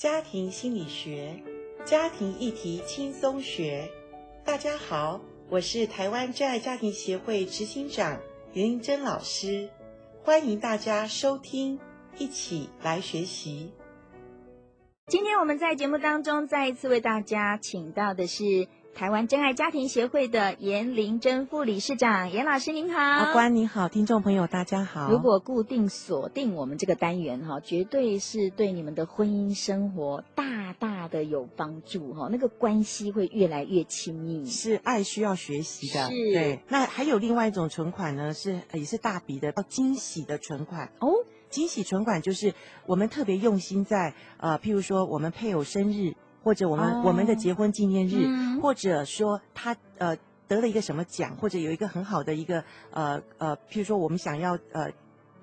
[0.00, 1.36] 家庭心理学，
[1.84, 3.86] 家庭议题轻松学。
[4.42, 8.18] 大家好，我是台湾真爱家庭协会执行长
[8.54, 9.68] 严玲珍老师，
[10.22, 11.78] 欢迎大家收听，
[12.16, 13.74] 一起来学习。
[15.06, 18.68] 今天我们在节目当中再一次为大家请到的是。
[18.94, 25.10] 台湾真爱家庭协会的严玲珍副理事长，严老师您好，阿关你好，听众朋友大家好。
[25.10, 34.44] 如果固定锁定我们这个单元哈，绝对是对你们的婚姻生活大大的有帮助哈，那个关系会越来越亲密。
[34.44, 36.32] 是爱需要学习的，是。
[36.32, 36.60] 对。
[36.68, 41.08] 那还有另外一种存款呢，是也是大笔的，叫惊喜的存款哦。
[41.48, 42.54] 惊喜存款就是
[42.86, 46.14] 我们特别用心在呃，譬如说我们配偶生日。
[46.42, 50.16] 或者我们、oh, 我们的结婚纪念日，嗯、或者说他呃
[50.48, 54.90] 得了一个什么奖，或者有一个很好的一个呃呃，譬如说我们想要呃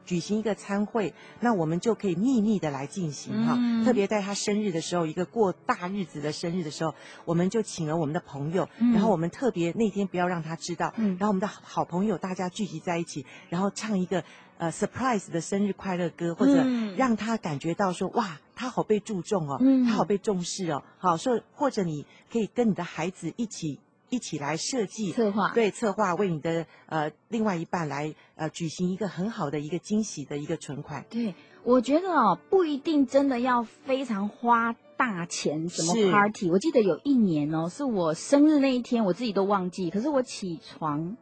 [0.08, 3.54] 举行一个餐会，那我们就可以秘密的来进行哈。
[3.56, 14.24] 嗯、特别在他生日的时候，一个过大日子的生日的时候，我们就请了我们的朋友，嗯、然后我们特别那天不要让他知道，嗯、然后我们的好朋友大家聚集在一起，然后唱一个。
[14.60, 16.66] 呃，surprise 的生日快乐歌，或者
[16.96, 31.06] 让他感觉到说，哇，他好被注重哦，嗯、他好被重视哦，好说，或者你可以跟你的孩子一起一起来设计策划，对，策划为你的呃另外一半来呃举行一个很好的一个惊喜的一个存款。
[31.10, 36.50] 对，我觉得哦，不一定真的要非常花大钱，什么 party。
[36.50, 41.18] 我记得有一年哦，是我生日那一天，我自己都忘记，可是我起床。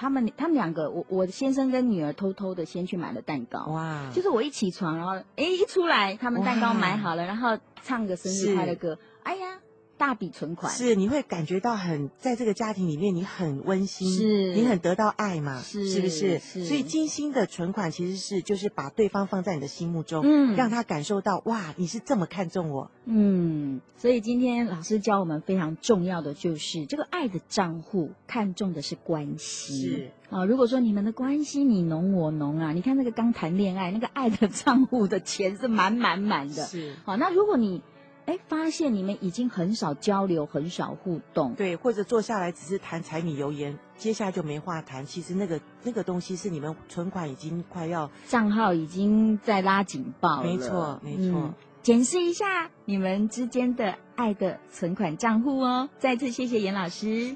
[0.00, 3.66] 他们他们两个，我我先生跟女儿偷偷的先去买了蛋糕。
[3.66, 4.08] 哇！
[4.14, 8.94] 就是我一起床，然后哎一出来，他们蛋糕买好了，然后唱个生日快乐歌。
[8.94, 9.58] 是哎呀！
[9.98, 16.38] 大笔存款是，你会感觉到很在这个家庭里面，你很温馨，是，你很得到爱嘛，是，是不是？
[16.38, 16.64] 是。
[16.64, 23.80] 所以精心的存款其实是就是把对方放在你的心目中，嗯，让他感受到哇，你是这么看重我，嗯。
[23.96, 29.88] 所以今天老师教我们非常重要的就是这个爱的账户，看重的是关系。
[29.88, 36.94] 是啊，如果说你们的关系你侬我侬啊，你看那个刚谈恋爱那个爱的账户的钱是满满满的，是。
[37.04, 37.82] 好，那如果你。
[38.28, 45.06] 哎，发现你们已经很少交流，很少互动，对，或者坐下来只是谈柴米油盐，接下来就没话谈。
[45.06, 50.44] 其实那个那个东西是你们存款已经快要账号已经在拉警报了。
[50.44, 51.40] 没错，没错。
[51.40, 55.88] 嗯，检视一下你们之间的爱的存款账户哦。
[55.98, 57.34] 再次谢谢严老师。